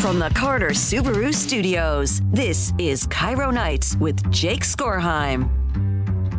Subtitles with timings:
[0.00, 5.50] From the Carter Subaru Studios, this is KIRO Nights with Jake Skorheim.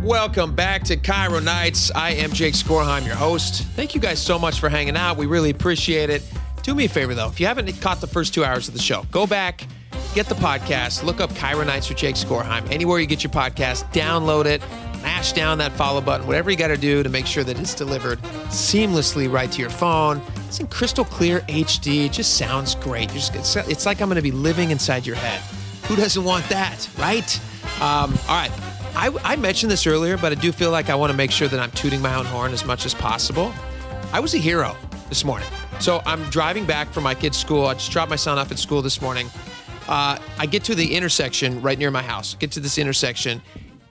[0.02, 1.92] Welcome back to KIRO Nights.
[1.92, 3.64] I am Jake Skorheim, your host.
[3.76, 5.16] Thank you guys so much for hanging out.
[5.16, 6.24] We really appreciate it.
[6.64, 7.28] Do me a favor, though.
[7.28, 9.68] If you haven't caught the first two hours of the show, go back,
[10.16, 12.68] get the podcast, look up KIRO Nights with Jake Skorheim.
[12.72, 14.62] Anywhere you get your podcast, download it,
[15.04, 17.76] mash down that follow button, whatever you got to do to make sure that it's
[17.76, 18.20] delivered
[18.50, 20.20] seamlessly right to your phone.
[20.52, 22.08] It's in crystal clear HD.
[22.08, 23.10] It just sounds great.
[23.12, 25.40] Just, it's, it's like I'm going to be living inside your head.
[25.86, 27.40] Who doesn't want that, right?
[27.76, 28.52] Um, all right.
[28.94, 31.48] I, I mentioned this earlier, but I do feel like I want to make sure
[31.48, 33.54] that I'm tooting my own horn as much as possible.
[34.12, 34.76] I was a hero
[35.08, 35.48] this morning.
[35.80, 37.68] So I'm driving back from my kid's school.
[37.68, 39.30] I just dropped my son off at school this morning.
[39.88, 42.36] Uh, I get to the intersection right near my house.
[42.36, 43.42] Get to this intersection,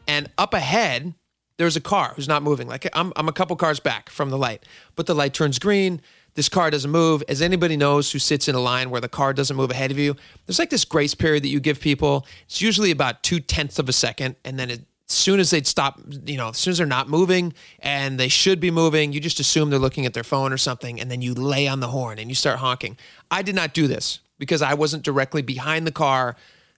[0.06, 1.14] and up ahead,
[1.56, 2.68] there's a car who's not moving.
[2.68, 4.64] Like I'm, I'm a couple cars back from the light,
[4.94, 6.00] but the light turns green.
[6.34, 7.22] This car doesn't move.
[7.28, 9.98] As anybody knows who sits in a line where the car doesn't move ahead of
[9.98, 10.16] you,
[10.46, 12.26] there's like this grace period that you give people.
[12.46, 16.00] It's usually about two tenths of a second, and then as soon as they stop,
[16.24, 19.40] you know, as soon as they're not moving and they should be moving, you just
[19.40, 22.18] assume they're looking at their phone or something, and then you lay on the horn
[22.18, 22.96] and you start honking.
[23.30, 26.36] I did not do this because I wasn't directly behind the car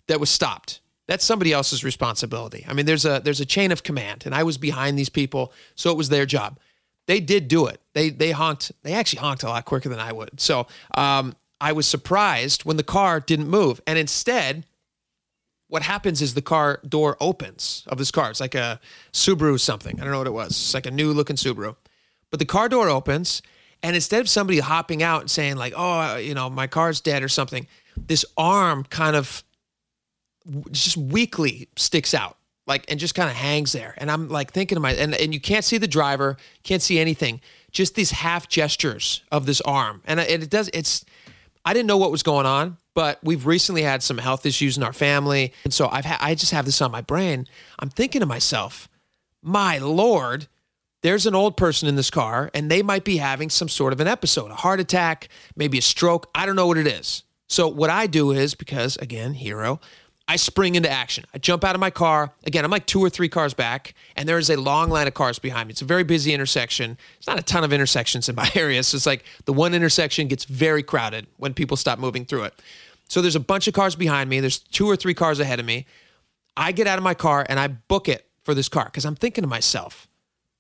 [0.09, 0.81] that was stopped.
[1.09, 2.65] That's somebody else's responsibility.
[2.67, 5.53] I mean, there's a there's a chain of command, and I was behind these people,
[5.75, 6.59] so it was their job.
[7.07, 7.81] They did do it.
[7.95, 8.73] They they honked.
[8.83, 10.41] They actually honked a lot quicker than I would.
[10.41, 14.65] So um, I was surprised when the car didn't move, and instead
[15.73, 18.29] what happens is the car door opens of this car.
[18.29, 18.79] It's like a
[19.15, 19.99] Subaru something.
[19.99, 20.51] I don't know what it was.
[20.51, 21.77] It's like a new looking Subaru.
[22.31, 23.41] But the car door opens,
[23.83, 27.23] and instead of somebody hopping out and saying, like, oh, you know, my car's dead
[27.23, 29.43] or something, this arm kind of
[30.71, 32.37] just weakly sticks out.
[32.73, 33.95] Like and just kind of hangs there.
[33.99, 36.99] And I'm like thinking to my and, and you can't see the driver, can't see
[36.99, 37.41] anything.
[37.71, 40.03] Just these half gestures of this arm.
[40.07, 41.05] And it does it's
[41.65, 44.83] I didn't know what was going on but we've recently had some health issues in
[44.83, 47.47] our family and so i've ha- i just have this on my brain
[47.79, 48.89] i'm thinking to myself
[49.43, 50.47] my lord
[51.03, 54.01] there's an old person in this car and they might be having some sort of
[54.01, 57.69] an episode a heart attack maybe a stroke i don't know what it is so
[57.69, 59.81] what i do is because again hero
[60.33, 61.27] I spring into action.
[61.35, 62.33] I jump out of my car.
[62.45, 65.13] Again, I'm like two or three cars back, and there is a long line of
[65.13, 65.73] cars behind me.
[65.73, 66.97] It's a very busy intersection.
[67.19, 68.83] It's not a ton of intersections in my area.
[68.83, 72.55] So it's like the one intersection gets very crowded when people stop moving through it.
[73.11, 74.41] So there's a bunch of cars behind me.
[74.41, 75.85] There's two or three cars ahead of me.
[76.57, 79.17] I get out of my car and I book it for this car because I'm
[79.17, 80.09] thinking to myself,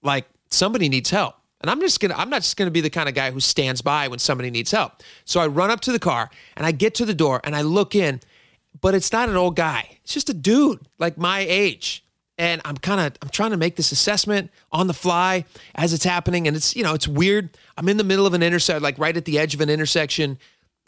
[0.02, 1.36] like, somebody needs help.
[1.62, 3.80] And I'm just gonna, I'm not just gonna be the kind of guy who stands
[3.80, 5.02] by when somebody needs help.
[5.24, 6.28] So I run up to the car
[6.58, 8.20] and I get to the door and I look in
[8.82, 9.98] but it's not an old guy.
[10.04, 12.04] It's just a dude like my age.
[12.36, 15.44] And I'm kind of I'm trying to make this assessment on the fly
[15.74, 17.56] as it's happening and it's you know, it's weird.
[17.78, 20.38] I'm in the middle of an intersection like right at the edge of an intersection.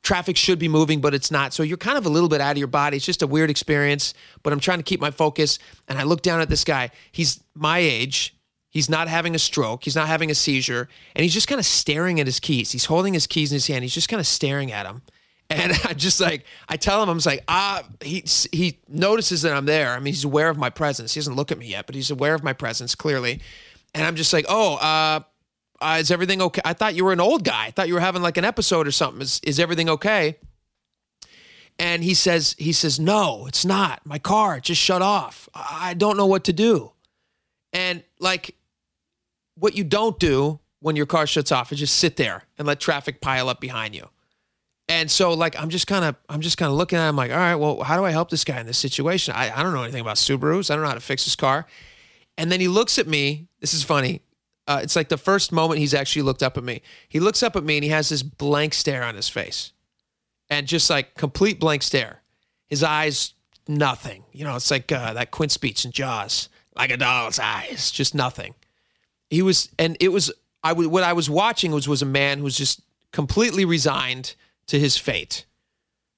[0.02, 1.54] Traffic should be moving, but it's not.
[1.54, 2.98] So you're kind of a little bit out of your body.
[2.98, 4.12] It's just a weird experience,
[4.42, 6.90] but I'm trying to keep my focus and I look down at this guy.
[7.12, 8.34] He's my age.
[8.68, 9.84] He's not having a stroke.
[9.84, 10.88] He's not having a seizure.
[11.14, 12.72] And he's just kind of staring at his keys.
[12.72, 13.84] He's holding his keys in his hand.
[13.84, 15.02] He's just kind of staring at them.
[15.50, 19.54] And I just like I tell him I'm just like ah he he notices that
[19.54, 19.90] I'm there.
[19.90, 21.14] I mean he's aware of my presence.
[21.14, 23.40] He doesn't look at me yet, but he's aware of my presence clearly.
[23.94, 25.20] And I'm just like oh uh,
[25.80, 26.62] uh, is everything okay?
[26.64, 27.66] I thought you were an old guy.
[27.66, 29.22] I thought you were having like an episode or something.
[29.22, 30.38] Is is everything okay?
[31.78, 34.00] And he says he says no, it's not.
[34.04, 35.48] My car just shut off.
[35.54, 36.92] I don't know what to do.
[37.72, 38.54] And like
[39.56, 42.80] what you don't do when your car shuts off is just sit there and let
[42.80, 44.08] traffic pile up behind you.
[44.88, 47.30] And so like I'm just kind of I'm just kind of looking at him like,
[47.30, 49.34] all right, well, how do I help this guy in this situation?
[49.34, 50.70] I, I don't know anything about Subarus.
[50.70, 51.66] I don't know how to fix his car.
[52.36, 53.48] And then he looks at me.
[53.60, 54.20] This is funny.
[54.66, 56.82] Uh, it's like the first moment he's actually looked up at me.
[57.08, 59.72] He looks up at me and he has this blank stare on his face.
[60.50, 62.22] And just like complete blank stare.
[62.66, 63.34] His eyes,
[63.68, 64.24] nothing.
[64.32, 68.14] You know, it's like uh, that Quint speech in Jaws, like a doll's eyes, just
[68.14, 68.54] nothing.
[69.30, 70.30] He was, and it was,
[70.62, 72.80] I w- what I was watching was was a man who was just
[73.12, 74.34] completely resigned
[74.66, 75.46] to his fate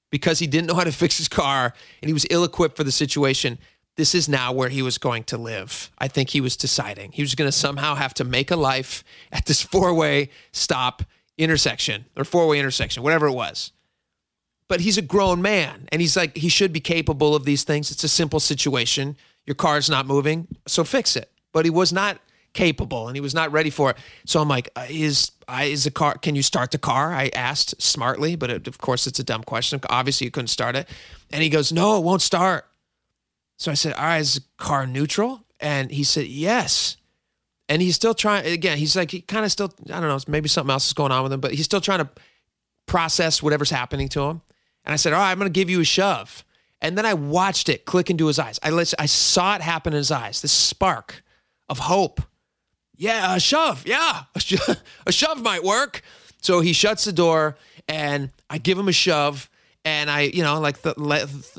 [0.09, 2.83] because he didn't know how to fix his car and he was ill equipped for
[2.83, 3.57] the situation.
[3.95, 5.91] This is now where he was going to live.
[5.97, 9.03] I think he was deciding he was going to somehow have to make a life
[9.31, 11.03] at this four way stop
[11.37, 13.71] intersection or four way intersection, whatever it was.
[14.67, 17.89] But he's a grown man and he's like, he should be capable of these things.
[17.89, 19.15] It's a simple situation.
[19.45, 21.31] Your car's not moving, so fix it.
[21.53, 22.19] But he was not
[22.57, 23.97] capable and he was not ready for it.
[24.25, 25.31] So I'm like, uh, is
[25.61, 26.17] is the car?
[26.17, 27.13] Can you start the car?
[27.13, 29.79] I asked smartly, but it, of course it's a dumb question.
[29.89, 30.89] Obviously you couldn't start it,
[31.31, 32.65] and he goes, no, it won't start.
[33.57, 35.45] So I said, all right, is the car neutral?
[35.59, 36.97] And he said, yes.
[37.69, 38.45] And he's still trying.
[38.45, 39.73] Again, he's like, he kind of still.
[39.87, 40.19] I don't know.
[40.27, 42.09] Maybe something else is going on with him, but he's still trying to
[42.85, 44.41] process whatever's happening to him.
[44.85, 46.45] And I said, All right, I'm going to give you a shove.
[46.79, 48.59] And then I watched it click into his eyes.
[48.63, 51.23] I, I saw it happen in his eyes, this spark
[51.67, 52.21] of hope.
[52.97, 53.85] Yeah, a shove.
[53.85, 54.73] Yeah, a, sho-
[55.05, 56.01] a shove might work.
[56.41, 57.57] So he shuts the door
[57.87, 59.49] and I give him a shove.
[59.85, 60.93] And I, you know, like the,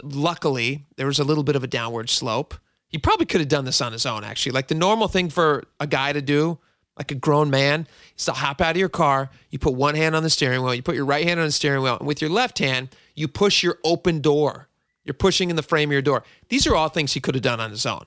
[0.03, 2.55] luckily there was a little bit of a downward slope.
[2.89, 4.53] He probably could have done this on his own, actually.
[4.53, 6.59] Like the normal thing for a guy to do,
[6.97, 7.87] like a grown man,
[8.17, 9.31] is to hop out of your car.
[9.51, 11.53] You put one hand on the steering wheel, you put your right hand on the
[11.53, 14.69] steering wheel, and with your left hand, you push your open door.
[15.05, 16.23] You're pushing in the frame of your door.
[16.49, 18.05] These are all things he could have done on his own.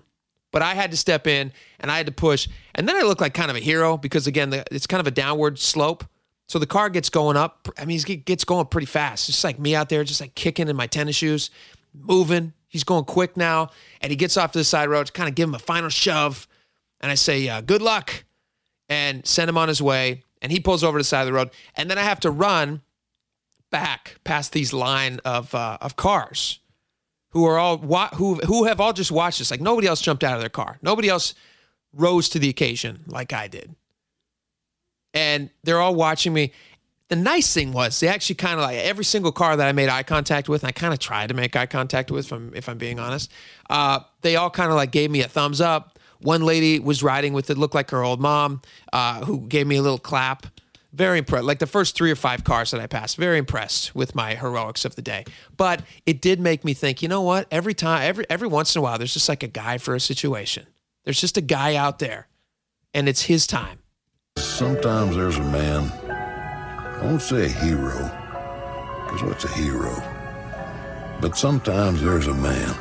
[0.51, 2.47] But I had to step in and I had to push.
[2.75, 5.11] And then I look like kind of a hero because, again, it's kind of a
[5.11, 6.03] downward slope.
[6.47, 7.69] So the car gets going up.
[7.77, 9.27] I mean, he gets going pretty fast.
[9.27, 11.49] Just like me out there, just like kicking in my tennis shoes,
[11.93, 12.53] moving.
[12.67, 13.69] He's going quick now.
[14.01, 15.89] And he gets off to the side road to kind of give him a final
[15.89, 16.47] shove.
[16.99, 18.25] And I say, uh, good luck,
[18.89, 20.23] and send him on his way.
[20.41, 21.51] And he pulls over to the side of the road.
[21.75, 22.81] And then I have to run
[23.69, 26.59] back past these line of, uh, of cars
[27.31, 27.77] who are all
[28.15, 29.51] who who have all just watched this.
[29.51, 30.77] Like nobody else jumped out of their car.
[30.81, 31.33] Nobody else
[31.93, 33.75] rose to the occasion like I did
[35.13, 36.53] and they're all watching me.
[37.09, 39.89] The nice thing was they actually kind of like every single car that I made
[39.89, 42.53] eye contact with, and I kind of tried to make eye contact with, if I'm,
[42.55, 43.29] if I'm being honest.
[43.69, 45.99] Uh, they all kind of like gave me a thumbs up.
[46.21, 48.61] One lady was riding with it, looked like her old mom,
[48.93, 50.47] uh, who gave me a little clap.
[50.93, 51.45] Very impressed.
[51.45, 54.83] Like the first three or five cars that I passed, very impressed with my heroics
[54.83, 55.23] of the day.
[55.55, 57.47] But it did make me think, you know what?
[57.49, 59.99] Every time, every every once in a while, there's just like a guy for a
[59.99, 60.67] situation.
[61.05, 62.27] There's just a guy out there,
[62.93, 63.79] and it's his time
[64.37, 68.11] Sometimes there's a man, I won't say a hero,
[69.03, 69.91] because what's a hero?
[71.19, 72.75] But sometimes there's a man,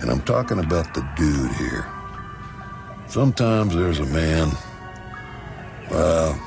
[0.00, 1.86] and I'm talking about the dude here.
[3.08, 4.50] Sometimes there's a man,
[5.90, 6.40] well,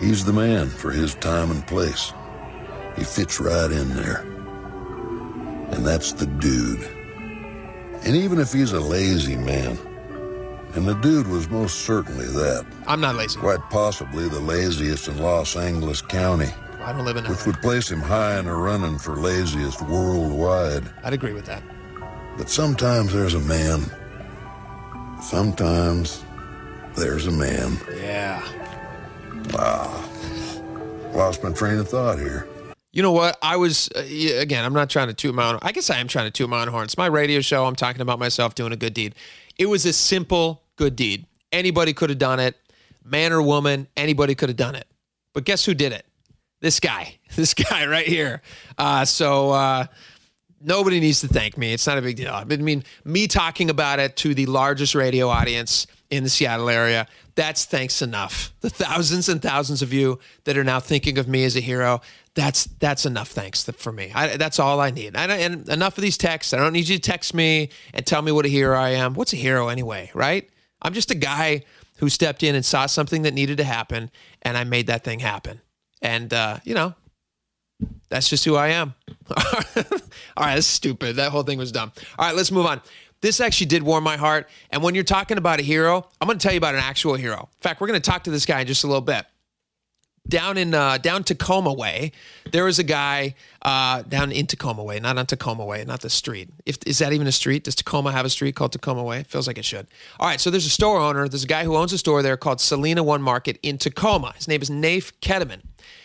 [0.00, 2.12] he's the man for his time and place.
[2.96, 4.20] He fits right in there.
[5.70, 6.82] And that's the dude.
[8.04, 9.78] And even if he's a lazy man,
[10.74, 12.66] and the dude was most certainly that.
[12.86, 13.38] I'm not lazy.
[13.40, 16.50] Quite possibly the laziest in Los Angeles County.
[16.80, 20.84] I don't live in Which would place him high in the running for laziest worldwide.
[21.02, 21.62] I'd agree with that.
[22.36, 23.90] But sometimes there's a man.
[25.22, 26.22] Sometimes
[26.94, 27.78] there's a man.
[27.96, 28.46] Yeah.
[29.56, 30.04] Wow.
[31.14, 32.46] Lost my train of thought here.
[32.92, 33.38] You know what?
[33.40, 34.64] I was uh, again.
[34.64, 35.58] I'm not trying to toot my own.
[35.62, 36.84] I guess I am trying to toot my own horn.
[36.84, 37.64] It's my radio show.
[37.64, 39.14] I'm talking about myself doing a good deed.
[39.58, 41.24] It was a simple good deed.
[41.52, 42.56] Anybody could have done it,
[43.02, 44.86] man or woman, anybody could have done it.
[45.32, 46.04] But guess who did it?
[46.60, 48.42] This guy, this guy right here.
[48.76, 49.86] Uh, so uh,
[50.60, 51.72] nobody needs to thank me.
[51.72, 52.32] It's not a big deal.
[52.32, 57.06] I mean, me talking about it to the largest radio audience in the Seattle area,
[57.34, 58.52] that's thanks enough.
[58.60, 62.00] The thousands and thousands of you that are now thinking of me as a hero,
[62.34, 64.12] that's that's enough thanks for me.
[64.14, 65.16] I, that's all I need.
[65.16, 66.52] I, and enough of these texts.
[66.52, 69.14] I don't need you to text me and tell me what a hero I am.
[69.14, 70.48] What's a hero anyway, right?
[70.82, 71.62] I'm just a guy
[71.98, 74.10] who stepped in and saw something that needed to happen,
[74.42, 75.60] and I made that thing happen.
[76.02, 76.94] And uh, you know,
[78.08, 78.94] that's just who I am.
[79.36, 81.16] All right, that's stupid.
[81.16, 81.92] That whole thing was dumb.
[82.18, 82.80] All right, let's move on.
[83.20, 84.48] This actually did warm my heart.
[84.70, 87.14] And when you're talking about a hero, I'm going to tell you about an actual
[87.14, 87.48] hero.
[87.56, 89.26] In fact, we're going to talk to this guy in just a little bit
[90.28, 92.12] down in uh, down Tacoma way,
[92.52, 96.10] there was a guy uh, down in Tacoma way, not on Tacoma way, not the
[96.10, 96.50] street.
[96.64, 97.64] If is that even a street?
[97.64, 99.24] Does Tacoma have a street called Tacoma Way?
[99.24, 99.86] feels like it should.
[100.18, 101.28] All right, so there's a store owner.
[101.28, 104.32] There's a guy who owns a store there called Salina One Market in Tacoma.
[104.36, 105.62] His name is Naif Kedeman.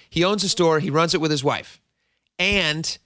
[0.09, 0.79] He owns a store.
[0.79, 1.81] He runs it with his wife,
[2.37, 2.97] and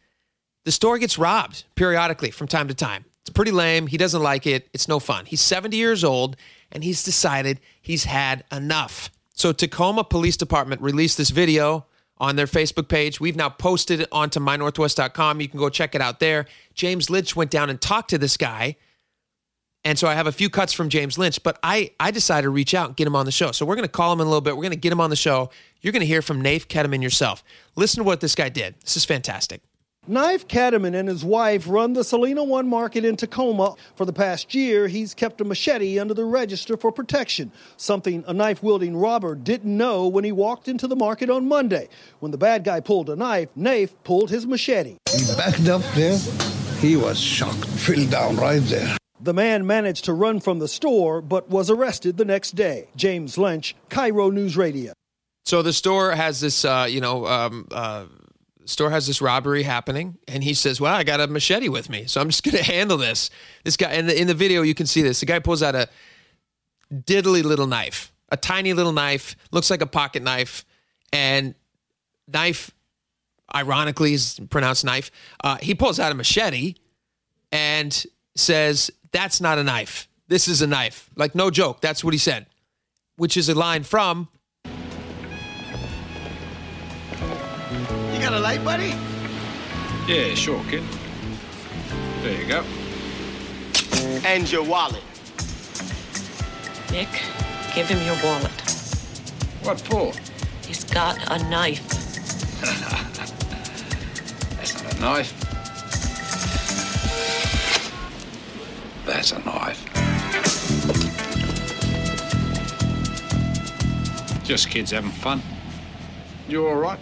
[0.64, 3.06] the store gets robbed periodically from time to time.
[3.26, 3.88] It's pretty lame.
[3.88, 4.70] He doesn't like it.
[4.72, 5.26] It's no fun.
[5.26, 6.36] He's 70 years old,
[6.72, 9.10] and he's decided he's had enough.
[9.34, 11.88] So Tacoma Police Department released this video
[12.20, 13.20] on their Facebook page.
[13.20, 15.42] We've now posted it onto mynorthwest.com.
[15.42, 16.46] You can go check it out there.
[16.76, 18.76] James Lynch went down and talked to this guy.
[19.84, 22.50] And so I have a few cuts from James Lynch, but I, I decided to
[22.52, 23.52] reach out and get him on the show.
[23.52, 24.56] So we're going to call him in a little bit.
[24.56, 25.50] We're going to get him on the show.
[25.82, 27.44] You're going to hear from Naif Kedeman yourself.
[27.76, 28.76] Listen to what this guy did.
[28.82, 29.62] This is fantastic.
[30.10, 33.74] Naif Kedeman and his wife run the Salina One Market in Tacoma.
[33.96, 38.34] For the past year, he's kept a machete under the register for protection, something a
[38.34, 41.90] knife wielding robber didn't know when he walked into the market on Monday.
[42.20, 44.98] When the bad guy pulled a knife, Naif pulled his machete.
[45.12, 46.18] He backed up there.
[46.80, 48.98] He was shocked, fell down right there.
[49.20, 52.90] The man managed to run from the store, but was arrested the next day.
[52.96, 54.94] James Lynch, KIRO News Radio.
[55.46, 58.06] So the store has this, uh, you know, um, uh,
[58.66, 62.06] store has this robbery happening and he says well i got a machete with me
[62.06, 63.30] so i'm just going to handle this
[63.64, 65.88] this guy and in the video you can see this the guy pulls out a
[66.94, 70.66] diddly little knife a tiny little knife looks like a pocket knife
[71.14, 71.56] and
[72.28, 72.72] knife
[73.54, 75.12] ironically is pronounced knife.
[75.44, 76.76] Uh, he pulls out a machete
[77.52, 78.06] and
[78.36, 80.08] says, That's not a knife.
[80.28, 81.10] This is a knife.
[81.16, 81.82] Like, no joke.
[81.82, 82.48] That's what he said,
[83.18, 84.30] which is a line from.
[88.26, 88.92] Got a light, buddy?
[90.08, 90.82] Yeah, sure, kid.
[92.24, 92.64] There you go.
[94.26, 95.04] And your wallet.
[96.92, 97.08] Nick,
[97.76, 98.50] give him your wallet.
[99.62, 100.12] What for?
[100.66, 101.88] He's got a knife.
[104.58, 105.32] That's not a knife.
[109.06, 109.84] That's a knife.
[114.44, 115.44] Just kids having fun.
[116.48, 117.00] You all right?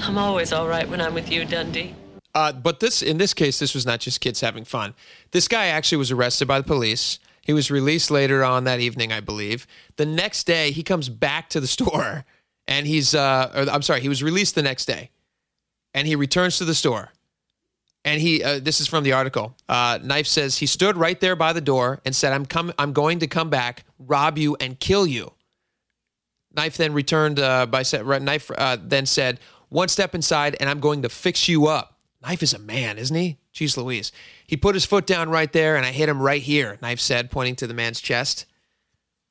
[0.00, 1.94] I'm always all right when I'm with you, Dundee.
[2.34, 4.94] Uh, but this, in this case, this was not just kids having fun.
[5.32, 7.18] This guy actually was arrested by the police.
[7.42, 9.66] He was released later on that evening, I believe.
[9.96, 12.24] The next day, he comes back to the store,
[12.66, 15.10] and he's, uh, or, I'm sorry, he was released the next day,
[15.94, 17.10] and he returns to the store,
[18.04, 19.56] and he, uh, this is from the article.
[19.68, 22.92] Uh, Knife says he stood right there by the door and said, "I'm come, I'm
[22.92, 25.32] going to come back, rob you, and kill you."
[26.54, 30.80] Knife then returned uh, by said Knife uh, then said, "One step inside, and I'm
[30.80, 33.38] going to fix you up." Knife is a man, isn't he?
[33.54, 34.12] Jeez Louise.
[34.46, 36.78] He put his foot down right there, and I hit him right here.
[36.82, 38.46] Knife said, pointing to the man's chest,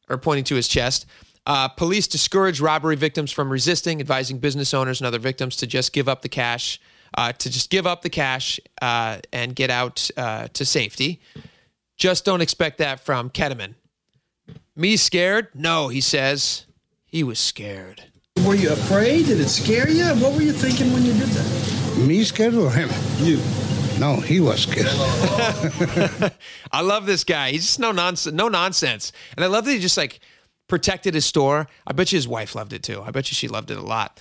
[0.09, 1.05] or pointing to his chest.
[1.45, 5.93] Uh, police discourage robbery victims from resisting, advising business owners and other victims to just
[5.93, 6.79] give up the cash,
[7.17, 11.21] uh, to just give up the cash uh, and get out uh, to safety.
[11.95, 13.75] Just don't expect that from Ketterman.
[14.75, 15.47] Me scared?
[15.53, 16.65] No, he says.
[17.05, 18.03] He was scared.
[18.47, 19.25] Were you afraid?
[19.25, 20.05] Did it scare you?
[20.23, 21.97] What were you thinking when you did that?
[21.97, 22.89] Me scared or him?
[23.17, 23.41] You.
[23.99, 24.87] No, he was scared.
[26.71, 27.51] I love this guy.
[27.51, 29.11] He's just no nonsense, no nonsense.
[29.35, 30.21] And I love that he just like
[30.69, 31.67] protected his store.
[31.85, 33.01] I bet you his wife loved it too.
[33.01, 34.17] I bet you she loved it a lot.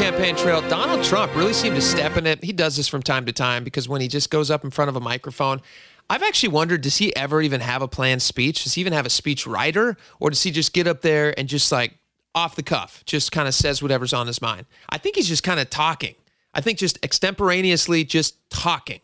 [0.00, 2.42] Campaign trail, Donald Trump really seemed to step in it.
[2.42, 4.88] He does this from time to time because when he just goes up in front
[4.88, 5.60] of a microphone,
[6.08, 8.64] I've actually wondered does he ever even have a planned speech?
[8.64, 9.98] Does he even have a speech writer?
[10.18, 11.98] Or does he just get up there and just like
[12.34, 14.64] off the cuff, just kind of says whatever's on his mind?
[14.88, 16.14] I think he's just kind of talking.
[16.54, 19.00] I think just extemporaneously just talking.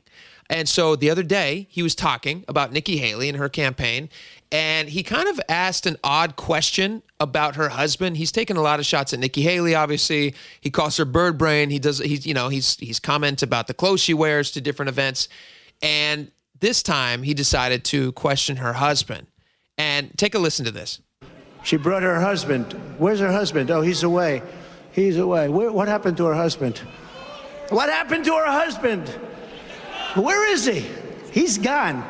[0.48, 4.08] And so the other day, he was talking about Nikki Haley and her campaign,
[4.52, 8.16] and he kind of asked an odd question about her husband.
[8.16, 9.74] He's taken a lot of shots at Nikki Haley.
[9.74, 11.70] Obviously, he calls her bird brain.
[11.70, 11.98] He does.
[11.98, 15.28] He's you know he's he's comments about the clothes she wears to different events,
[15.82, 19.26] and this time he decided to question her husband.
[19.78, 21.00] And take a listen to this.
[21.62, 22.72] She brought her husband.
[22.96, 23.70] Where's her husband?
[23.70, 24.40] Oh, he's away.
[24.92, 25.48] He's away.
[25.50, 26.78] Where, what happened to her husband?
[27.68, 29.14] What happened to her husband?
[30.16, 30.86] Where is he?
[31.30, 32.04] He's gone.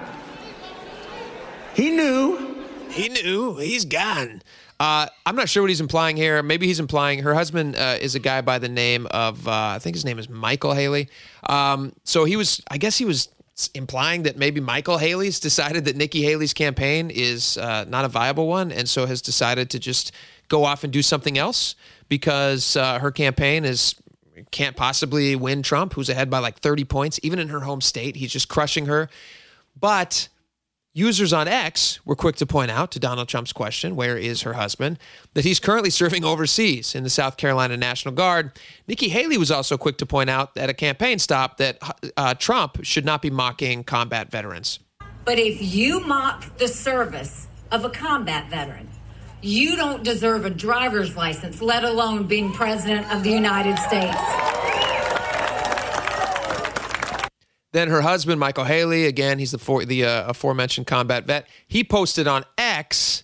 [1.74, 2.64] He knew.
[2.88, 4.42] He knew he's gone.
[4.78, 6.42] Uh, I'm not sure what he's implying here.
[6.42, 9.78] Maybe he's implying her husband uh, is a guy by the name of, uh, I
[9.80, 11.08] think his name is Michael Haley.
[11.48, 13.28] Um, so he was, I guess he was
[13.74, 18.46] implying that maybe Michael Haley's decided that Nikki Haley's campaign is uh, not a viable
[18.46, 20.12] one, and so has decided to just
[20.48, 21.74] go off and do something else
[22.08, 23.94] because uh, her campaign is
[24.50, 28.16] can't possibly win Trump, who's ahead by like 30 points, even in her home state.
[28.16, 29.08] He's just crushing her.
[29.78, 30.28] But
[30.96, 34.54] users on X were quick to point out to Donald Trump's question, where is her
[34.54, 34.98] husband,
[35.34, 38.52] that he's currently serving overseas in the South Carolina National Guard.
[38.88, 41.78] Nikki Haley was also quick to point out at a campaign stop that
[42.16, 44.78] uh, Trump should not be mocking combat veterans.
[45.26, 48.88] But if you mock the service of a combat veteran,
[49.46, 54.16] you don't deserve a driver's license, let alone being president of the United States.
[57.72, 61.46] Then her husband, Michael Haley, again, he's the for, the uh, aforementioned combat vet.
[61.68, 63.22] He posted on X,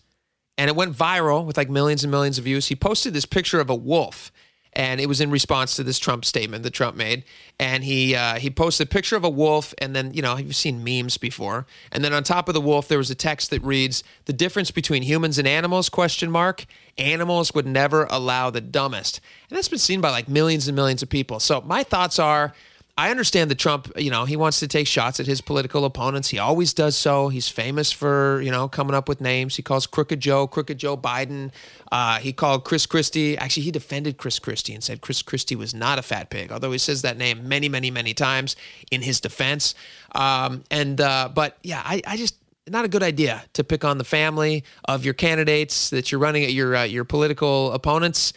[0.59, 2.67] and it went viral with like millions and millions of views.
[2.67, 4.31] He posted this picture of a wolf,
[4.75, 7.25] and it was in response to this Trump statement that Trump made.
[7.59, 10.57] And he uh, he posted a picture of a wolf, and then you know you've
[10.57, 11.67] seen memes before.
[11.91, 14.71] And then on top of the wolf, there was a text that reads, "The difference
[14.71, 16.65] between humans and animals?" Question mark.
[16.99, 21.03] Animals would never allow the dumbest, and that's been seen by like millions and millions
[21.03, 21.41] of people.
[21.41, 22.55] So my thoughts are.
[23.03, 26.29] I understand that Trump, you know, he wants to take shots at his political opponents.
[26.29, 27.31] He always does so.
[27.31, 29.57] He's famous for, you know, coming up with names.
[29.57, 31.51] He calls Crooked Joe, Crooked Joe Biden.
[31.91, 33.37] Uh, he called Chris Christie.
[33.37, 36.71] Actually, he defended Chris Christie and said Chris Christie was not a fat pig, although
[36.71, 38.55] he says that name many, many, many times
[38.93, 39.75] in his defense.
[40.15, 42.37] Um, and, uh, but yeah, I, I just,
[42.69, 46.45] not a good idea to pick on the family of your candidates that you're running
[46.45, 48.33] at your, uh, your political opponents.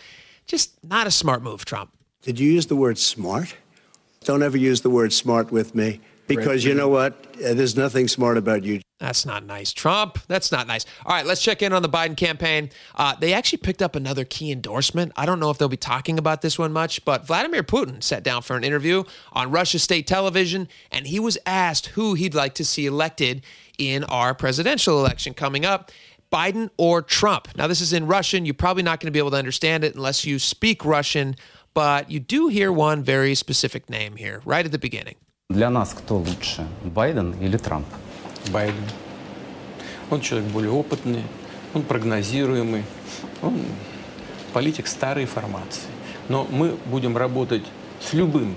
[0.48, 1.92] Just not a smart move, Trump.
[2.24, 3.56] Did you use the word smart?
[4.26, 6.02] Don't ever use the word smart with me.
[6.28, 7.14] because you know what?
[7.36, 8.82] Uh, There's nothing smart about you.
[9.00, 9.72] That's not nice.
[9.72, 10.86] Trump, that's not nice.
[11.06, 12.72] All right, let's check in on the Biden campaign.
[12.96, 15.12] Uh, they actually picked up another key endorsement.
[15.16, 18.24] I don't know if they'll be talking about this one much, but Vladimir Putin sat
[18.24, 19.04] down for an interview
[19.34, 23.44] on Russia state television, and he was asked who he'd like to see elected
[23.78, 25.92] in our presidential election coming up.
[26.32, 27.50] Biden or Trump.
[27.56, 28.46] Now, this is in Russian.
[28.46, 31.36] You're probably not going to be able to understand it unless you speak Russian,
[31.75, 35.17] but you do hear one very specific name here right at the beginning.
[35.49, 37.87] Для нас кто лучше, Байден или Трамп?
[38.53, 38.85] Байден.
[40.11, 41.25] Он человек более опытный,
[41.75, 42.85] он прогнозируемый,
[43.43, 43.61] он
[44.53, 45.91] политик старой формации.
[46.29, 47.63] Но мы будем работать
[48.01, 48.57] с любым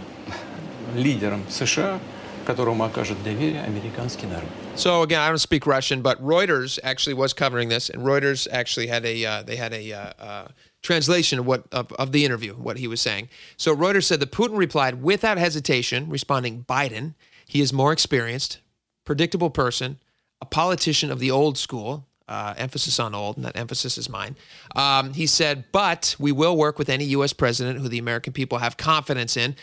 [0.95, 1.99] лидером США,
[2.45, 4.49] которому окажет доверие американский народ.
[4.75, 8.87] So again, I don't speak Russian, but Reuters actually was covering this, and Reuters actually
[8.87, 10.47] had a uh, they had a uh, uh,
[10.88, 13.28] translation of what of, of the interview, what he was saying.
[13.58, 17.14] So Reuters said that Putin replied without hesitation, responding, "Biden,
[17.46, 18.58] he is more experienced,
[19.04, 19.98] predictable person,
[20.40, 24.36] a politician of the old school." Uh, emphasis on old, and that emphasis is mine.
[24.76, 27.32] Um, he said, but we will work with any U.S.
[27.32, 29.56] president who the American people have confidence in.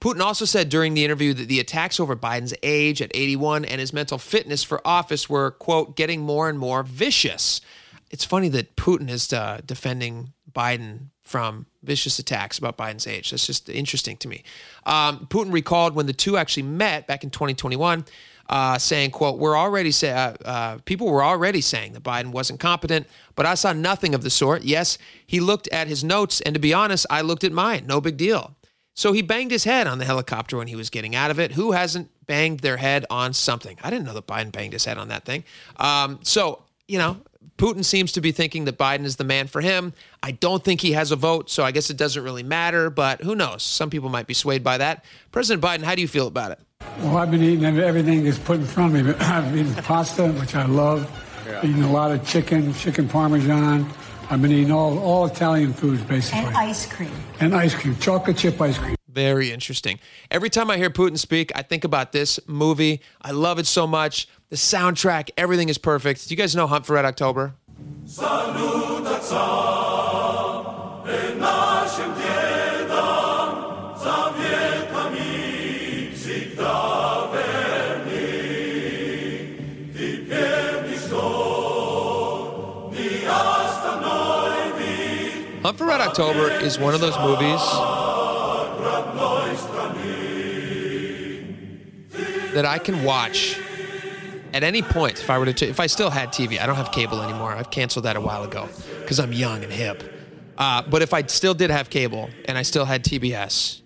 [0.00, 3.80] Putin also said during the interview that the attacks over Biden's age at 81 and
[3.80, 7.60] his mental fitness for office were, quote, getting more and more vicious.
[8.08, 13.30] It's funny that Putin is uh, defending Biden from vicious attacks about Biden's age.
[13.30, 14.42] That's just interesting to me.
[14.84, 18.04] Um, Putin recalled when the two actually met back in 2021.
[18.48, 22.60] Uh, saying, "quote We're already say, uh, uh, people were already saying that Biden wasn't
[22.60, 24.62] competent, but I saw nothing of the sort.
[24.64, 27.86] Yes, he looked at his notes, and to be honest, I looked at mine.
[27.86, 28.56] No big deal.
[28.94, 31.52] So he banged his head on the helicopter when he was getting out of it.
[31.52, 33.78] Who hasn't banged their head on something?
[33.82, 35.44] I didn't know that Biden banged his head on that thing.
[35.76, 37.18] Um, so, you know,
[37.56, 39.92] Putin seems to be thinking that Biden is the man for him.
[40.22, 43.20] I don't think he has a vote, so I guess it doesn't really matter, but
[43.22, 43.62] who knows?
[43.62, 45.04] Some people might be swayed by that.
[45.30, 46.60] President Biden, how do you feel about it?
[46.98, 49.14] Well, I've been eating everything that's put in front of me.
[49.20, 51.08] I've eaten pasta, which I love.
[51.46, 51.58] Yeah.
[51.64, 53.88] Eating a lot of chicken, chicken parmesan.
[54.30, 56.40] I've been eating all, all Italian foods, basically.
[56.40, 57.12] And ice cream.
[57.40, 58.96] And ice cream, chocolate chip ice cream.
[59.08, 60.00] Very interesting.
[60.30, 63.02] Every time I hear Putin speak, I think about this movie.
[63.20, 64.26] I love it so much.
[64.52, 66.28] The soundtrack, everything is perfect.
[66.28, 67.54] Do you guys know Hunt for Red October?
[85.62, 87.62] Hunt for Red October is one of those movies
[92.52, 93.61] that I can watch
[94.52, 96.60] at any point if I were to t- if I still had TV.
[96.60, 97.52] I don't have cable anymore.
[97.52, 98.68] I've canceled that a while ago
[99.00, 100.02] because I'm young and hip.
[100.58, 103.80] Uh, but if I still did have cable and I still had TBS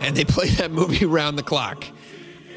[0.00, 1.86] and they played that movie round the clock,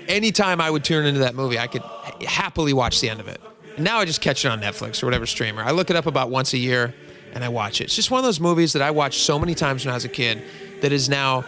[0.08, 1.84] anytime I would turn into that movie, I could
[2.26, 3.40] happily watch the end of it.
[3.76, 5.62] And now I just catch it on Netflix or whatever streamer.
[5.62, 6.94] I look it up about once a year
[7.34, 7.86] and I watch it.
[7.86, 10.06] It's just one of those movies that I watched so many times when I was
[10.06, 10.42] a kid
[10.82, 11.44] that is now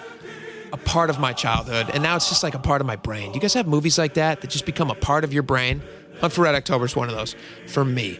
[0.74, 3.32] a part of my childhood, and now it's just like a part of my brain.
[3.32, 5.82] Do you guys have movies like that that just become a part of your brain?
[6.20, 7.36] Hunt for Red October is one of those
[7.68, 8.18] for me.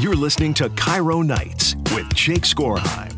[0.00, 3.12] You're listening to KIRO Nights with Jake Skorheim.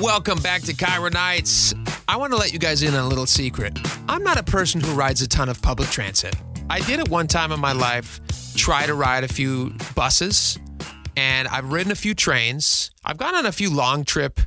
[0.00, 1.74] Welcome back to KIRO Nights.
[2.08, 3.78] I want to let you guys in on a little secret.
[4.08, 6.34] I'm not a person who rides a ton of public transit.
[6.70, 8.20] I did at one time in my life
[8.56, 10.58] try to ride a few buses,
[11.16, 12.90] and I've ridden a few trains.
[13.04, 14.40] I've gone on a few long trip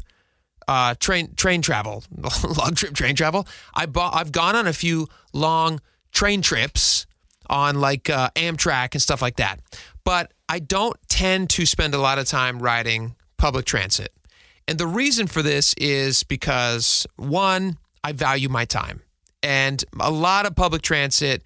[0.68, 2.04] uh, train train travel,
[2.58, 3.48] long trip train travel.
[3.74, 5.80] I bought, I've gone on a few long
[6.12, 7.06] train trips
[7.48, 9.60] on like uh, Amtrak and stuff like that.
[10.04, 14.12] But I don't tend to spend a lot of time riding public transit.
[14.68, 19.02] And the reason for this is because one, I value my time.
[19.44, 21.44] And a lot of public transit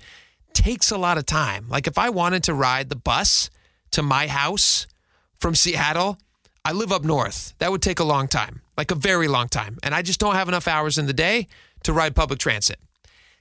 [0.54, 1.68] takes a lot of time.
[1.68, 3.50] Like if I wanted to ride the bus
[3.92, 4.88] to my house
[5.40, 6.18] from Seattle,
[6.64, 7.54] I live up north.
[7.60, 9.78] That would take a long time, like a very long time.
[9.82, 11.48] And I just don't have enough hours in the day
[11.84, 12.80] to ride public transit.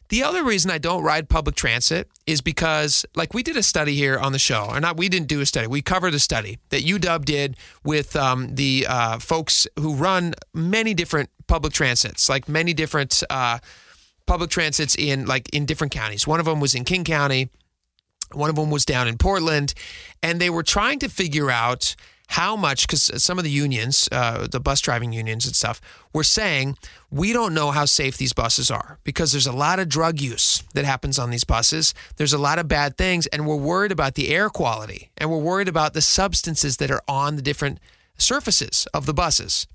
[0.09, 3.95] The other reason I don't ride public transit is because, like, we did a study
[3.95, 5.67] here on the show, or not, we didn't do a study.
[5.67, 10.95] We covered a study that UW did with um, the uh, folks who run many
[10.95, 13.59] different public transits, like many different uh,
[14.25, 16.27] public transits in like in different counties.
[16.27, 17.51] One of them was in King County,
[18.33, 19.75] one of them was down in Portland,
[20.23, 21.95] and they were trying to figure out
[22.29, 25.81] how much because some of the unions uh, the bus driving unions and stuff
[26.13, 26.77] were saying
[27.11, 30.63] we don't know how safe these buses are because there's a lot of drug use
[30.75, 31.95] that happens on these buses.
[32.17, 35.39] There's a lot of bad things and we're worried about the air quality and we're
[35.39, 37.81] worried about the substances that are on the different
[38.19, 39.67] surfaces of the buses.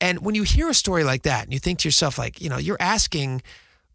[0.00, 2.48] And when you hear a story like that and you think to yourself, like, you
[2.48, 3.42] know, you're asking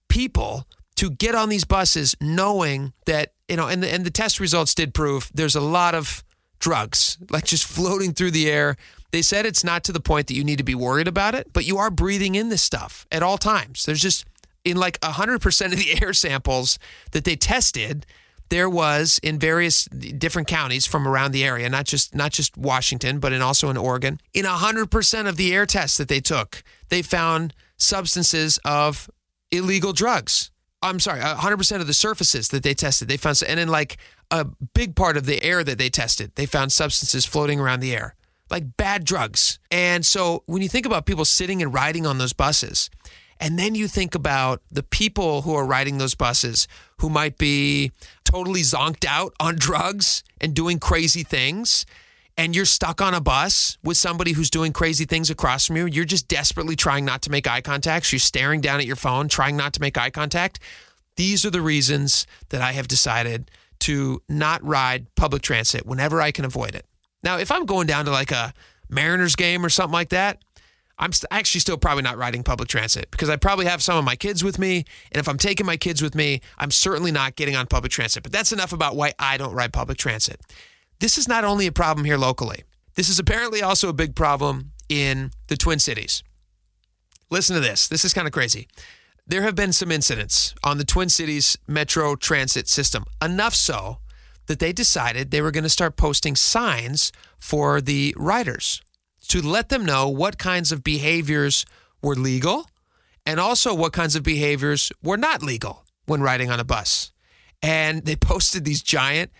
[0.08, 0.66] people
[0.98, 4.76] to get on these buses knowing that, you know, and the, and the test results
[4.76, 6.24] did prove there's a lot of
[6.60, 8.76] drugs like just floating through the air.
[9.12, 11.54] They said it's not to the point that you need to be worried about it,
[11.54, 13.86] but you are breathing in this stuff at all times.
[13.86, 14.26] There's just
[14.66, 16.78] in like 100% of the air samples
[17.12, 18.06] that they tested,
[18.50, 23.20] there was in various different counties from around the area, not just not just Washington,
[23.20, 24.20] but in also in Oregon.
[24.34, 29.10] In 100% of the air tests that they took, they found substances of
[29.52, 30.52] illegal drugs.
[30.88, 33.98] I'm sorry, 100% of the surfaces that they tested, they found, and in like
[34.32, 37.96] a big part of the air that they tested, they found substances floating around the
[37.96, 38.16] air,
[38.50, 39.60] like bad drugs.
[39.72, 42.90] And so when you think about people sitting and riding on those buses,
[43.40, 46.68] and then you think about the people who are riding those buses
[47.00, 47.92] who might be
[48.24, 51.86] totally zonked out on drugs and doing crazy things.
[52.38, 55.88] And you're stuck on a bus with somebody who's doing crazy things across from you.
[55.88, 58.12] You're just desperately trying not to make eye contact.
[58.12, 60.60] You're staring down at your phone, trying not to make eye contact.
[61.16, 66.32] These are the reasons that I have decided to not ride public transit whenever I
[66.32, 66.86] can avoid it.
[67.24, 68.54] Now, if I'm going down to like a
[68.88, 70.40] Mariners game or something like that,
[71.00, 74.04] I'm st- actually still probably not riding public transit because I probably have some of
[74.04, 74.86] my kids with me.
[75.12, 78.24] And if I'm taking my kids with me, I'm certainly not getting on public transit.
[78.24, 80.40] But that's enough about why I don't ride public transit.
[81.00, 82.64] This is not only a problem here locally,
[82.96, 86.24] this is apparently also a big problem in the Twin Cities.
[87.30, 87.88] Listen to this.
[87.88, 88.68] This is kind of crazy.
[89.26, 93.98] There have been some incidents on the Twin Cities Metro Transit system, enough so
[94.48, 98.82] that they decided they were going to start posting signs for the riders
[99.28, 101.66] to let them know what kinds of behaviors
[102.02, 102.66] were legal
[103.26, 107.12] and also what kinds of behaviors were not legal when riding on a bus.
[107.62, 109.32] And they posted these giant,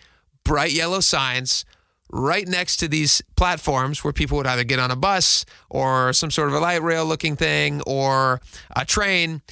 [0.48, 1.66] bright yellow signs
[2.10, 6.30] right next to these platforms where people would either get on a bus or some
[6.30, 8.40] sort of a light rail looking thing or
[8.74, 9.42] a train.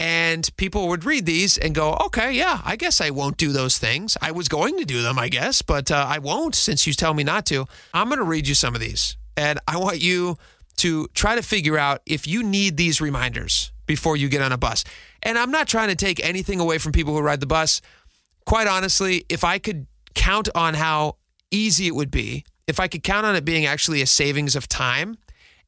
[0.00, 3.78] And people would read these and go, okay, yeah, I guess I won't do those
[3.78, 4.16] things.
[4.20, 7.14] I was going to do them, I guess, but uh, I won't since you tell
[7.14, 7.66] me not to.
[7.94, 9.16] I'm going to read you some of these.
[9.36, 10.36] And I want you
[10.78, 14.58] to try to figure out if you need these reminders before you get on a
[14.58, 14.82] bus.
[15.22, 17.80] And I'm not trying to take anything away from people who ride the bus.
[18.46, 19.86] Quite honestly, if I could
[20.20, 21.16] count on how
[21.50, 24.68] easy it would be, if I could count on it being actually a savings of
[24.68, 25.16] time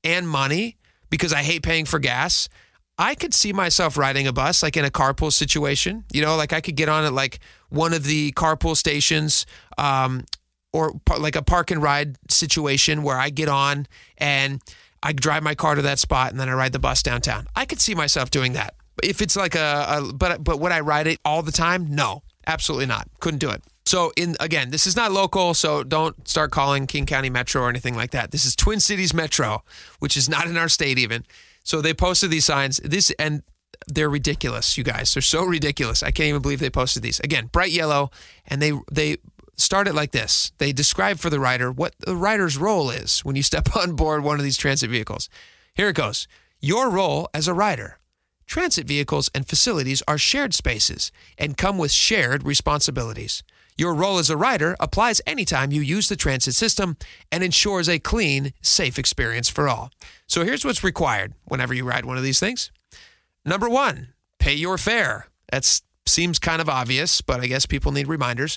[0.04, 0.76] and money,
[1.08, 2.50] because I hate paying for gas,
[2.98, 6.04] I could see myself riding a bus like in a carpool situation.
[6.12, 9.46] You know, like I could get on at like one of the carpool stations
[9.78, 10.26] um,
[10.70, 13.86] or like a park and ride situation where I get on
[14.18, 14.60] and
[15.02, 17.46] I drive my car to that spot and then I ride the bus downtown.
[17.56, 18.74] I could see myself doing that.
[19.02, 21.94] If it's like a, a but but would I ride it all the time?
[21.94, 23.08] No, absolutely not.
[23.18, 23.62] Couldn't do it.
[23.85, 27.68] So in again, this is not local, so don't start calling King County Metro or
[27.68, 28.31] anything like that.
[28.31, 29.64] This is Twin Cities Metro,
[29.99, 31.25] which is not in our state even.
[31.64, 32.79] So they posted these signs.
[32.79, 33.42] This and
[33.87, 35.12] they're ridiculous, you guys.
[35.14, 36.03] They're so ridiculous.
[36.03, 37.21] I can't even believe they posted these.
[37.21, 38.11] Again, bright yellow,
[38.47, 39.16] and they they
[39.57, 40.53] start it like this.
[40.59, 44.23] They describe for the rider what the rider's role is when you step on board
[44.23, 45.29] one of these transit vehicles.
[45.75, 46.29] Here it goes.
[46.61, 47.99] Your role as a rider.
[48.47, 53.42] Transit vehicles and facilities are shared spaces and come with shared responsibilities.
[53.83, 56.97] Your role as a rider applies anytime you use the transit system
[57.33, 59.90] and ensures a clean, safe experience for all.
[60.29, 62.71] So here's what's required whenever you ride one of these things.
[63.45, 65.27] Number one, pay your fare.
[65.51, 68.57] That seems kind of obvious, but I guess people need reminders.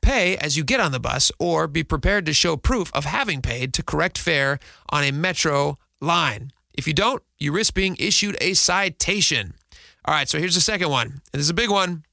[0.00, 3.42] Pay as you get on the bus or be prepared to show proof of having
[3.42, 6.52] paid to correct fare on a metro line.
[6.72, 9.54] If you don't, you risk being issued a citation.
[10.04, 11.08] All right, so here's the second one.
[11.08, 12.04] And this is a big one.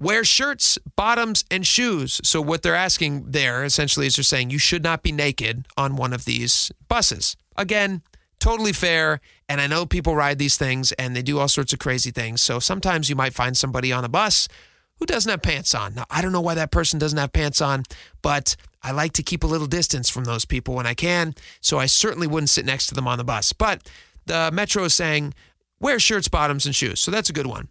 [0.00, 2.22] Wear shirts, bottoms, and shoes.
[2.24, 5.94] So, what they're asking there essentially is they're saying you should not be naked on
[5.94, 7.36] one of these buses.
[7.54, 8.00] Again,
[8.38, 9.20] totally fair.
[9.46, 12.42] And I know people ride these things and they do all sorts of crazy things.
[12.42, 14.48] So, sometimes you might find somebody on a bus
[14.96, 15.94] who doesn't have pants on.
[15.94, 17.82] Now, I don't know why that person doesn't have pants on,
[18.22, 21.34] but I like to keep a little distance from those people when I can.
[21.60, 23.52] So, I certainly wouldn't sit next to them on the bus.
[23.52, 23.86] But
[24.24, 25.34] the Metro is saying
[25.78, 27.00] wear shirts, bottoms, and shoes.
[27.00, 27.68] So, that's a good one.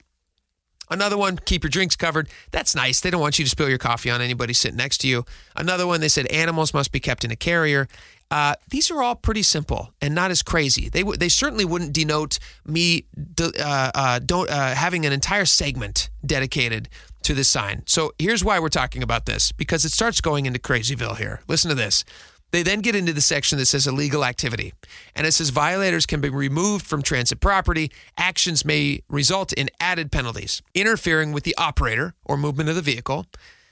[0.90, 2.30] Another one, keep your drinks covered.
[2.52, 3.00] That's nice.
[3.00, 5.26] They don't want you to spill your coffee on anybody sitting next to you.
[5.56, 7.88] Another one, they said animals must be kept in a carrier.
[8.32, 10.88] Uh, these are all pretty simple and not as crazy.
[10.88, 13.06] They they certainly wouldn't denote me
[13.42, 16.90] uh, uh, don't uh, having an entire segment dedicated
[17.24, 17.82] to this sign.
[17.86, 21.42] So here's why we're talking about this because it starts going into crazyville here.
[21.48, 22.06] Listen to this.
[22.52, 24.74] They then get into the section that says illegal activity.
[25.16, 27.92] And it says violators can be removed from transit property.
[28.18, 33.26] Actions may result in added penalties, interfering with the operator or movement of the vehicle.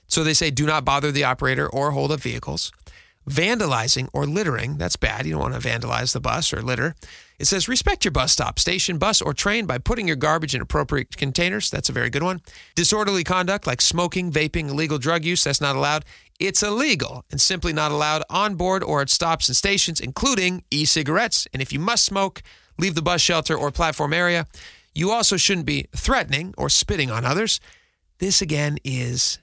[0.07, 2.71] So they say do not bother the operator or hold up vehicles.
[3.29, 5.25] Vandalizing or littering, that's bad.
[5.25, 6.95] You don't want to vandalize the bus or litter.
[7.39, 10.61] It says respect your bus stop, station, bus, or train by putting your garbage in
[10.61, 11.69] appropriate containers.
[11.69, 12.41] That's a very good one.
[12.75, 16.05] Disorderly conduct like smoking, vaping, illegal drug use, that's not allowed.
[16.39, 20.85] It's illegal and simply not allowed on board or at stops and stations, including e
[20.85, 21.47] cigarettes.
[21.51, 22.43] And if you must smoke,
[22.77, 24.45] leave the bus shelter or platform area.
[24.93, 27.59] You also shouldn't be threatening or spitting on others.
[28.19, 29.39] This again is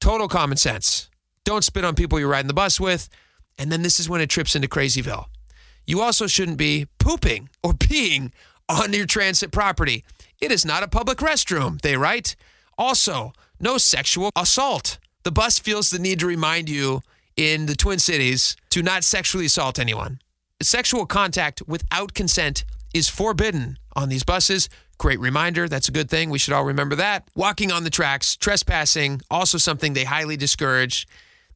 [0.00, 1.08] total common sense.
[1.44, 3.08] Don't spit on people you're riding the bus with.
[3.58, 5.26] And then this is when it trips into Crazyville.
[5.86, 8.32] You also shouldn't be pooping or peeing
[8.68, 10.04] on your transit property.
[10.40, 12.36] It is not a public restroom, they write.
[12.76, 14.98] Also, no sexual assault.
[15.26, 17.02] The bus feels the need to remind you
[17.36, 20.20] in the Twin Cities to not sexually assault anyone.
[20.62, 24.68] Sexual contact without consent is forbidden on these buses.
[24.98, 25.66] Great reminder.
[25.66, 26.30] That's a good thing.
[26.30, 27.26] We should all remember that.
[27.34, 31.08] Walking on the tracks, trespassing, also something they highly discourage.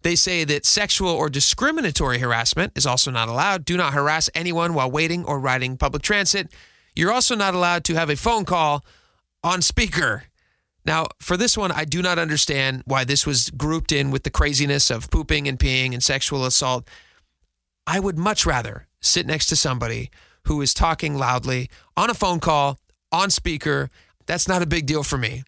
[0.02, 3.64] They say that sexual or discriminatory harassment is also not allowed.
[3.64, 6.48] Do not harass anyone while waiting or riding public transit.
[6.96, 8.84] You're also not allowed to have a phone call
[9.44, 10.24] on speaker.
[10.84, 14.30] Now, for this one, I do not understand why this was grouped in with the
[14.30, 16.88] craziness of pooping and peeing and sexual assault.
[17.86, 20.10] I would much rather sit next to somebody
[20.46, 22.78] who is talking loudly on a phone call,
[23.12, 23.90] on speaker.
[24.26, 25.42] That's not a big deal for me.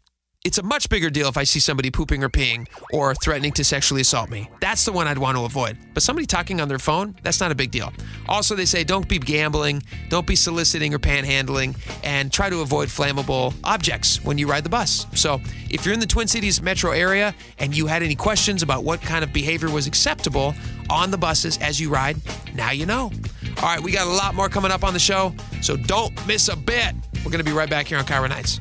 [0.44, 3.62] It's a much bigger deal if I see somebody pooping or peeing or threatening to
[3.62, 4.50] sexually assault me.
[4.60, 5.78] That's the one I'd want to avoid.
[5.94, 7.92] But somebody talking on their phone, that's not a big deal.
[8.28, 12.88] Also, they say don't be gambling, don't be soliciting or panhandling, and try to avoid
[12.88, 15.06] flammable objects when you ride the bus.
[15.14, 18.82] So, if you're in the Twin Cities metro area and you had any questions about
[18.82, 20.56] what kind of behavior was acceptable
[20.90, 22.16] on the buses as you ride,
[22.52, 23.12] now you know.
[23.58, 26.48] All right, we got a lot more coming up on the show, so don't miss
[26.48, 26.96] a bit.
[27.18, 28.60] We're going to be right back here on KIRO Nights.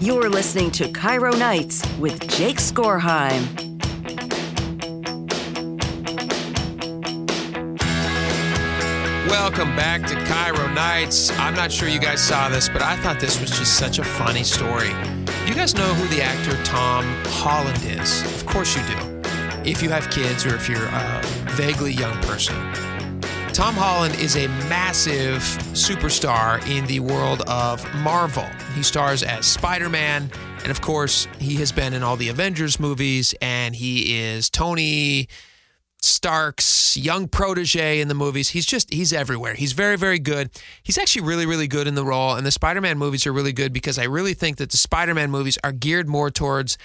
[0.00, 3.42] You're listening to KIRO Nights with Jake Skorheim.
[9.30, 11.30] Welcome back to KIRO Nights.
[11.38, 14.04] I'm not sure you guys saw this, but I thought this was just such a
[14.04, 14.90] funny story.
[15.46, 18.22] You guys know who the actor Tom Holland is?
[18.34, 19.22] Of course you do.
[19.64, 21.20] If you have kids or if you're a
[21.52, 22.56] vaguely young person.
[23.54, 25.40] Tom Holland is a massive
[25.74, 28.42] superstar in the world of Marvel.
[28.74, 30.28] He stars as Spider Man,
[30.62, 35.28] and of course, he has been in all the Avengers movies, and he is Tony
[36.02, 38.48] Stark's young protege in the movies.
[38.48, 39.54] He's just, he's everywhere.
[39.54, 40.50] He's very, very good.
[40.82, 43.52] He's actually really, really good in the role, and the Spider Man movies are really
[43.52, 46.76] good because I really think that the Spider Man movies are geared more towards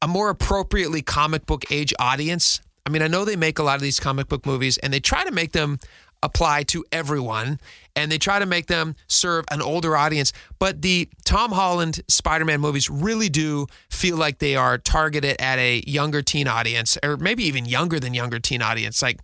[0.00, 2.60] a more appropriately comic book age audience.
[2.86, 5.00] I mean, I know they make a lot of these comic book movies and they
[5.00, 5.80] try to make them
[6.22, 7.60] apply to everyone
[7.94, 10.32] and they try to make them serve an older audience.
[10.60, 15.58] But the Tom Holland Spider Man movies really do feel like they are targeted at
[15.58, 19.20] a younger teen audience or maybe even younger than younger teen audience, like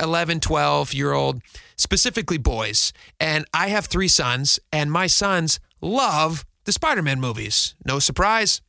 [0.00, 1.42] 11, 12 year old,
[1.76, 2.94] specifically boys.
[3.20, 7.74] And I have three sons and my sons love the Spider Man movies.
[7.84, 8.62] No surprise.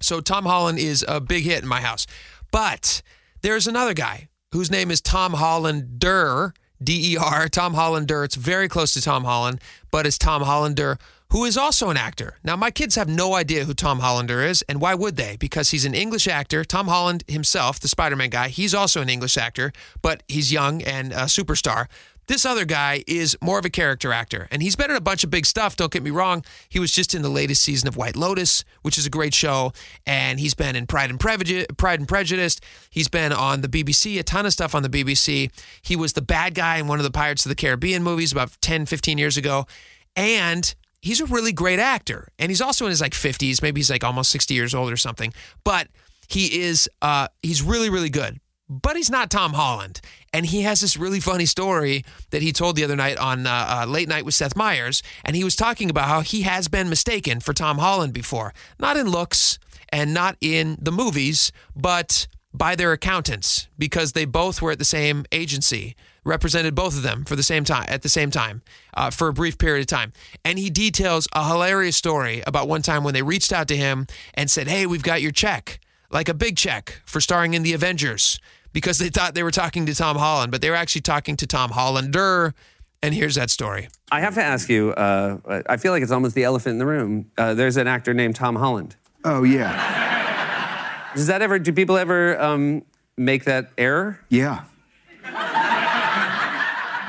[0.00, 2.06] So Tom Holland is a big hit in my house.
[2.52, 3.02] But
[3.40, 8.22] there's another guy whose name is Tom Hollander, D E R, Tom Hollander.
[8.22, 9.60] It's very close to Tom Holland,
[9.90, 10.98] but it's Tom Hollander,
[11.30, 12.36] who is also an actor.
[12.44, 15.36] Now, my kids have no idea who Tom Hollander is, and why would they?
[15.36, 16.62] Because he's an English actor.
[16.62, 20.82] Tom Holland himself, the Spider Man guy, he's also an English actor, but he's young
[20.82, 21.86] and a superstar.
[22.28, 25.24] This other guy is more of a character actor, and he's been in a bunch
[25.24, 25.76] of big stuff.
[25.76, 26.44] Don't get me wrong.
[26.68, 29.72] He was just in the latest season of White Lotus, which is a great show,
[30.06, 32.60] and he's been in Pride and, Prejudice, Pride and Prejudice.
[32.90, 35.50] He's been on the BBC, a ton of stuff on the BBC.
[35.82, 38.56] He was the bad guy in one of the Pirates of the Caribbean movies about
[38.60, 39.66] 10, 15 years ago.
[40.14, 42.28] And he's a really great actor.
[42.38, 44.96] And he's also in his like 50s, maybe he's like almost 60 years old or
[44.96, 45.32] something.
[45.64, 45.88] But
[46.28, 48.40] he is uh he's really really good
[48.80, 50.00] but he's not Tom Holland.
[50.32, 53.82] And he has this really funny story that he told the other night on uh,
[53.82, 55.02] uh, Late Night with Seth Meyers.
[55.24, 58.96] And he was talking about how he has been mistaken for Tom Holland before, not
[58.96, 59.58] in looks
[59.90, 64.84] and not in the movies, but by their accountants because they both were at the
[64.84, 68.62] same agency represented both of them for the same time at the same time
[68.94, 70.12] uh, for a brief period of time
[70.44, 74.06] and he details a hilarious story about one time when they reached out to him
[74.34, 75.80] and said hey we've got your check
[76.10, 78.38] like a big check for starring in the avengers
[78.72, 81.46] because they thought they were talking to Tom Holland, but they were actually talking to
[81.46, 82.54] Tom Hollander.
[83.02, 83.88] And here's that story.
[84.12, 86.86] I have to ask you, uh, I feel like it's almost the elephant in the
[86.86, 87.30] room.
[87.36, 88.96] Uh, there's an actor named Tom Holland.
[89.24, 91.10] Oh, yeah.
[91.14, 92.84] Does that ever, do people ever um,
[93.16, 94.20] make that error?
[94.28, 94.64] Yeah.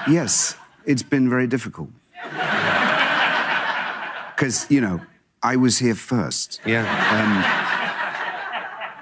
[0.08, 1.90] yes, it's been very difficult.
[4.36, 5.00] Because, you know,
[5.44, 6.60] I was here first.
[6.66, 6.84] Yeah.
[7.14, 7.44] Um,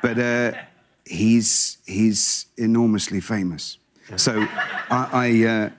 [0.02, 0.52] but uh,
[1.12, 3.78] he's he's enormously famous.
[4.16, 4.48] So
[4.90, 5.70] I, I uh,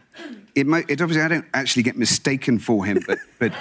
[0.54, 3.52] it, might, it obviously I don't actually get mistaken for him, but but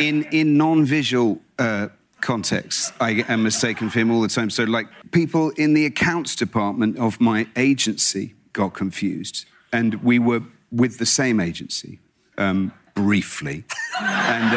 [0.00, 1.88] in in non-visual uh,
[2.20, 4.50] contexts, I am mistaken for him all the time.
[4.50, 10.42] So like people in the accounts department of my agency got confused, and we were
[10.70, 11.98] with the same agency
[12.38, 13.64] um, briefly,
[14.00, 14.54] and.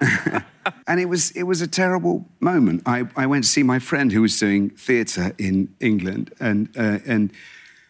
[0.00, 0.40] Uh,
[0.88, 2.82] and it was it was a terrible moment.
[2.86, 6.98] I, I went to see my friend who was doing theatre in England, and uh,
[7.06, 7.30] and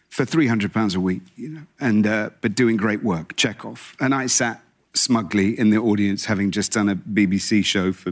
[0.09, 3.95] for three hundred pounds a week, you know, and uh, but doing great work, Chekhov.
[3.99, 4.61] And I sat
[4.93, 8.11] smugly in the audience, having just done a BBC show for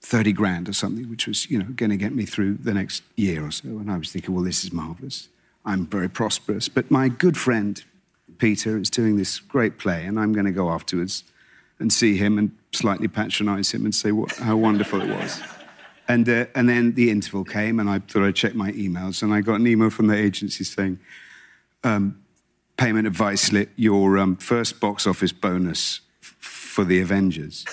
[0.00, 3.02] thirty grand or something, which was you know going to get me through the next
[3.14, 3.68] year or so.
[3.68, 5.28] And I was thinking, well, this is marvelous.
[5.66, 7.84] I'm very prosperous, but my good friend
[8.38, 11.24] Peter is doing this great play, and I'm going to go afterwards
[11.78, 15.40] and see him and slightly patronize him and say what, how wonderful it was.
[16.08, 19.32] And, uh, and then the interval came, and I thought I'd check my emails, and
[19.32, 20.98] I got an email from the agency saying,
[21.84, 22.22] um,
[22.78, 27.66] payment advice slip, your um, first box office bonus f- for the Avengers.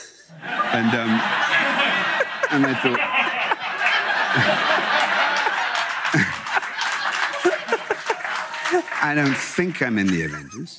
[0.43, 1.10] and, um,
[2.51, 2.99] and I thought,
[9.01, 10.77] I don't think I'm in the Avengers.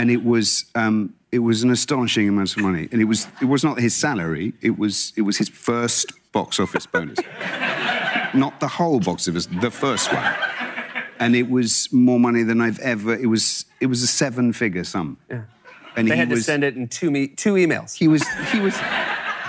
[0.00, 2.88] And it was, um, it was an astonishing amount of money.
[2.90, 6.58] And it was, it was not his salary, it was, it was his first box
[6.58, 7.18] office bonus.
[8.32, 10.34] not the whole box office, the first one.
[11.18, 14.84] And it was more money than I've ever, it was, it was a seven figure
[14.84, 15.18] sum.
[15.28, 15.42] Yeah.
[15.96, 17.94] And they he had to send it in two, me- two emails.
[17.94, 18.74] He was, he was,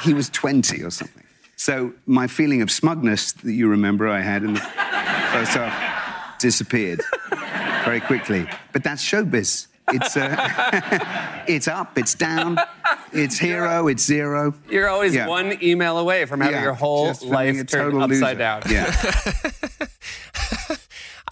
[0.03, 1.23] he was 20 or something.
[1.55, 7.01] So my feeling of smugness that you remember I had in the first half disappeared
[7.85, 8.49] very quickly.
[8.73, 9.67] But that's showbiz.
[9.93, 12.57] It's, uh, it's up, it's down,
[13.13, 14.53] it's hero, it's zero.
[14.69, 15.27] You're always Yeah.
[15.27, 18.35] one email away from having Yeah, your whole just from being life turned upside loser.
[18.35, 18.61] down.
[18.69, 18.95] Yeah.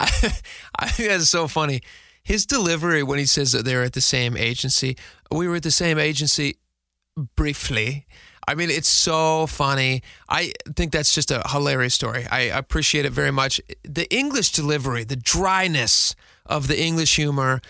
[0.78, 1.80] I think that's so funny.
[2.22, 4.96] His delivery when he says that they're at the same agency,
[5.30, 6.56] we were at the same agency
[7.36, 8.06] briefly.
[8.48, 10.02] I mean, it's so funny.
[10.28, 12.26] I think that's just a hilarious story.
[12.30, 13.60] I appreciate it very much.
[13.84, 16.14] The English delivery, the dryness
[16.46, 17.60] of the English humor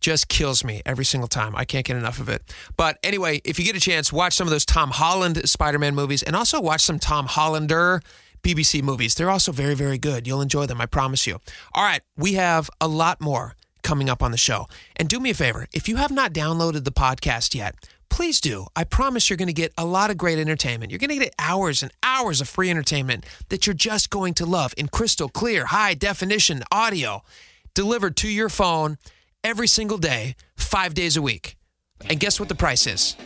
[0.00, 1.54] just kills me every single time.
[1.56, 2.42] I can't get enough of it.
[2.76, 5.94] But anyway, if you get a chance, watch some of those Tom Holland Spider Man
[5.94, 8.02] movies and also watch some Tom Hollander
[8.42, 9.14] BBC movies.
[9.14, 10.26] They're also very, very good.
[10.26, 11.40] You'll enjoy them, I promise you.
[11.74, 14.66] All right, we have a lot more coming up on the show.
[14.96, 17.74] And do me a favor if you have not downloaded the podcast yet,
[18.08, 18.66] please do.
[18.76, 20.90] I promise you're going to get a lot of great entertainment.
[20.90, 24.46] You're going to get hours and hours of free entertainment that you're just going to
[24.46, 27.22] love in crystal clear, high definition audio
[27.74, 28.98] delivered to your phone
[29.42, 31.56] every single day, five days a week.
[32.08, 33.16] And guess what the price is?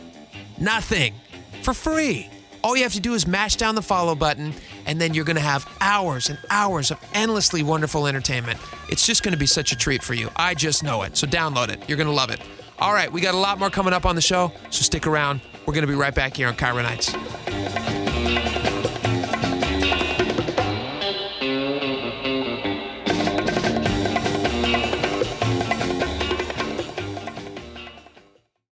[0.59, 1.13] Nothing.
[1.61, 2.29] For free.
[2.63, 4.53] All you have to do is mash down the follow button,
[4.87, 8.59] and then you're going to have hours and hours of endlessly wonderful entertainment.
[8.89, 10.29] It's just going to be such a treat for you.
[10.35, 11.15] I just know it.
[11.15, 11.87] So download it.
[11.87, 12.41] You're going to love it.
[12.79, 15.41] All right, we got a lot more coming up on the show, so stick around.
[15.65, 18.64] We're going to be right back here on KIRO Nights.